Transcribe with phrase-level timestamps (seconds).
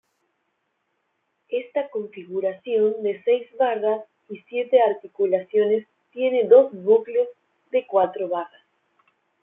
[1.49, 7.29] Esta configuración de seis barras y siete articulaciones tiene dos bucles
[7.71, 8.63] de cuatro barras.